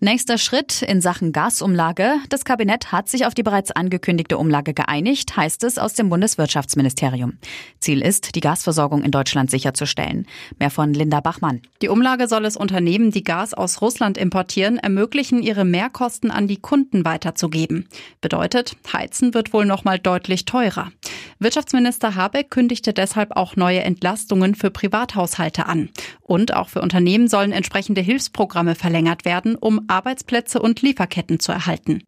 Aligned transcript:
Nächster 0.00 0.38
Schritt 0.38 0.82
in 0.82 1.00
Sachen 1.00 1.32
Gasumlage. 1.32 2.16
Das 2.28 2.44
Kabinett 2.44 2.92
hat 2.92 3.08
sich 3.08 3.24
auf 3.24 3.32
die 3.32 3.44
bereits 3.44 3.70
angekündigte 3.70 4.36
Umlage 4.36 4.74
geeinigt, 4.74 5.36
heißt 5.36 5.64
es 5.64 5.78
aus 5.78 5.94
dem 5.94 6.10
Bundeswirtschaftsministerium. 6.10 7.38
Ziel 7.78 8.02
ist, 8.02 8.34
die 8.34 8.40
Gasversorgung 8.40 9.02
in 9.02 9.12
Deutschland 9.12 9.50
sicherzustellen. 9.50 10.26
Mehr 10.58 10.70
von 10.70 10.92
Linda 10.92 11.20
Bachmann. 11.20 11.62
Die 11.80 11.88
Umlage 11.88 12.28
soll 12.28 12.44
es 12.44 12.56
Unternehmen, 12.56 13.12
die 13.12 13.24
Gas 13.24 13.54
aus 13.54 13.80
Russland 13.80 14.18
importieren, 14.18 14.78
ermöglichen, 14.78 15.42
ihre 15.42 15.64
Mehrkosten 15.64 16.30
an 16.30 16.48
die 16.48 16.60
Kunden 16.60 17.04
weiterzugeben. 17.04 17.88
Bedeutet, 18.20 18.76
Heizen 18.92 19.32
wird 19.32 19.54
wohl 19.54 19.64
noch 19.64 19.84
mal 19.84 19.98
deutlich 19.98 20.44
teurer. 20.44 20.90
Wirtschaftsminister 21.38 22.14
Habeck 22.14 22.50
kündigte 22.50 22.92
deshalb 22.92 23.36
auch 23.36 23.56
neue 23.56 23.80
Entlastungen 23.80 24.54
für 24.54 24.70
Privathaushalte 24.70 25.66
an. 25.66 25.90
Und 26.20 26.54
auch 26.54 26.68
für 26.68 26.80
Unternehmen 26.80 27.28
sollen 27.28 27.52
entsprechende 27.52 28.00
Hilfsprogramme 28.00 28.74
verlängert 28.74 29.24
werden, 29.24 29.56
um 29.56 29.84
Arbeitsplätze 29.88 30.60
und 30.60 30.82
Lieferketten 30.82 31.40
zu 31.40 31.52
erhalten. 31.52 32.02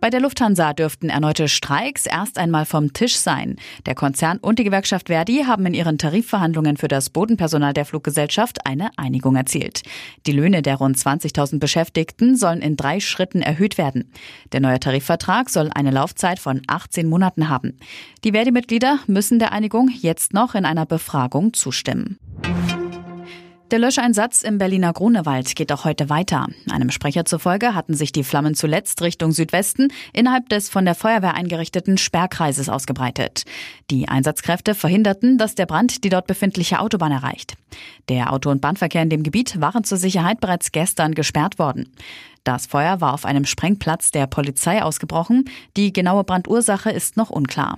Bei 0.00 0.10
der 0.10 0.20
Lufthansa 0.20 0.74
dürften 0.74 1.08
erneute 1.08 1.48
Streiks 1.48 2.06
erst 2.06 2.38
einmal 2.38 2.66
vom 2.66 2.92
Tisch 2.92 3.16
sein. 3.16 3.56
Der 3.84 3.96
Konzern 3.96 4.38
und 4.38 4.60
die 4.60 4.64
Gewerkschaft 4.64 5.08
Verdi 5.08 5.42
haben 5.44 5.66
in 5.66 5.74
ihren 5.74 5.98
Tarifverhandlungen 5.98 6.76
für 6.76 6.86
das 6.86 7.10
Bodenpersonal 7.10 7.72
der 7.72 7.84
Fluggesellschaft 7.84 8.64
eine 8.64 8.90
Einigung 8.96 9.34
erzielt. 9.34 9.82
Die 10.26 10.32
Löhne 10.32 10.62
der 10.62 10.76
rund 10.76 10.96
20.000 10.96 11.58
Beschäftigten 11.58 12.36
sollen 12.36 12.62
in 12.62 12.76
drei 12.76 13.00
Schritten 13.00 13.42
erhöht 13.42 13.76
werden. 13.76 14.12
Der 14.52 14.60
neue 14.60 14.78
Tarifvertrag 14.78 15.50
soll 15.50 15.68
eine 15.74 15.90
Laufzeit 15.90 16.38
von 16.38 16.62
18 16.68 17.08
Monaten 17.08 17.48
haben. 17.48 17.76
Die 18.22 18.32
Verdi-Mitglieder 18.32 19.00
müssen 19.08 19.40
der 19.40 19.50
Einigung 19.50 19.90
jetzt 19.92 20.32
noch 20.32 20.54
in 20.54 20.64
einer 20.64 20.86
Befragung 20.86 21.54
zustimmen. 21.54 22.18
Der 23.70 23.78
Löscheinsatz 23.78 24.44
im 24.44 24.56
Berliner 24.56 24.94
Grunewald 24.94 25.54
geht 25.54 25.70
auch 25.72 25.84
heute 25.84 26.08
weiter. 26.08 26.46
Einem 26.70 26.90
Sprecher 26.90 27.26
zufolge 27.26 27.74
hatten 27.74 27.92
sich 27.92 28.12
die 28.12 28.24
Flammen 28.24 28.54
zuletzt 28.54 29.02
Richtung 29.02 29.32
Südwesten 29.32 29.88
innerhalb 30.14 30.48
des 30.48 30.70
von 30.70 30.86
der 30.86 30.94
Feuerwehr 30.94 31.34
eingerichteten 31.34 31.98
Sperrkreises 31.98 32.70
ausgebreitet. 32.70 33.42
Die 33.90 34.08
Einsatzkräfte 34.08 34.74
verhinderten, 34.74 35.36
dass 35.36 35.54
der 35.54 35.66
Brand 35.66 36.02
die 36.02 36.08
dort 36.08 36.26
befindliche 36.26 36.80
Autobahn 36.80 37.12
erreicht. 37.12 37.58
Der 38.08 38.32
Auto- 38.32 38.50
und 38.50 38.62
Bahnverkehr 38.62 39.02
in 39.02 39.10
dem 39.10 39.22
Gebiet 39.22 39.60
waren 39.60 39.84
zur 39.84 39.98
Sicherheit 39.98 40.40
bereits 40.40 40.72
gestern 40.72 41.14
gesperrt 41.14 41.58
worden. 41.58 41.92
Das 42.44 42.64
Feuer 42.64 43.02
war 43.02 43.12
auf 43.12 43.26
einem 43.26 43.44
Sprengplatz 43.44 44.10
der 44.10 44.26
Polizei 44.26 44.82
ausgebrochen. 44.82 45.44
Die 45.76 45.92
genaue 45.92 46.24
Brandursache 46.24 46.90
ist 46.90 47.18
noch 47.18 47.28
unklar. 47.28 47.76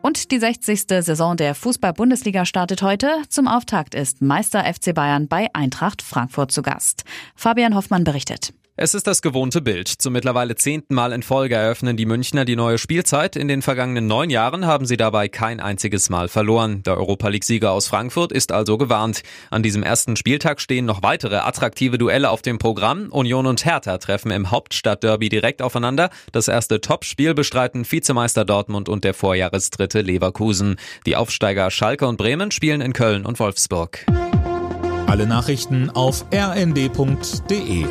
Und 0.00 0.30
die 0.30 0.38
60. 0.38 0.84
Saison 1.04 1.36
der 1.36 1.54
Fußball-Bundesliga 1.54 2.44
startet 2.44 2.82
heute. 2.82 3.22
Zum 3.28 3.48
Auftakt 3.48 3.94
ist 3.94 4.22
Meister 4.22 4.64
FC 4.64 4.94
Bayern 4.94 5.28
bei 5.28 5.48
Eintracht 5.52 6.02
Frankfurt 6.02 6.52
zu 6.52 6.62
Gast. 6.62 7.04
Fabian 7.34 7.74
Hoffmann 7.74 8.04
berichtet. 8.04 8.52
Es 8.80 8.94
ist 8.94 9.08
das 9.08 9.22
gewohnte 9.22 9.60
Bild. 9.60 9.88
Zum 9.88 10.12
mittlerweile 10.12 10.54
zehnten 10.54 10.94
Mal 10.94 11.12
in 11.12 11.24
Folge 11.24 11.56
eröffnen 11.56 11.96
die 11.96 12.06
Münchner 12.06 12.44
die 12.44 12.54
neue 12.54 12.78
Spielzeit. 12.78 13.34
In 13.34 13.48
den 13.48 13.60
vergangenen 13.60 14.06
neun 14.06 14.30
Jahren 14.30 14.66
haben 14.66 14.86
sie 14.86 14.96
dabei 14.96 15.26
kein 15.26 15.58
einziges 15.58 16.10
Mal 16.10 16.28
verloren. 16.28 16.84
Der 16.84 16.96
Europa 16.96 17.26
League-Sieger 17.26 17.72
aus 17.72 17.88
Frankfurt 17.88 18.30
ist 18.30 18.52
also 18.52 18.78
gewarnt. 18.78 19.24
An 19.50 19.64
diesem 19.64 19.82
ersten 19.82 20.14
Spieltag 20.14 20.60
stehen 20.60 20.84
noch 20.84 21.02
weitere 21.02 21.38
attraktive 21.38 21.98
Duelle 21.98 22.30
auf 22.30 22.40
dem 22.40 22.58
Programm. 22.58 23.08
Union 23.10 23.46
und 23.46 23.64
Hertha 23.64 23.98
treffen 23.98 24.30
im 24.30 24.52
Hauptstadtderby 24.52 25.28
direkt 25.28 25.60
aufeinander. 25.60 26.10
Das 26.30 26.46
erste 26.46 26.80
Topspiel 26.80 27.34
bestreiten 27.34 27.84
Vizemeister 27.84 28.44
Dortmund 28.44 28.88
und 28.88 29.02
der 29.02 29.12
Vorjahresdritte 29.12 30.02
Leverkusen. 30.02 30.76
Die 31.04 31.16
Aufsteiger 31.16 31.72
Schalke 31.72 32.06
und 32.06 32.16
Bremen 32.16 32.52
spielen 32.52 32.80
in 32.80 32.92
Köln 32.92 33.26
und 33.26 33.40
Wolfsburg. 33.40 34.06
Alle 35.08 35.26
Nachrichten 35.26 35.90
auf 35.90 36.24
rnd.de 36.32 37.86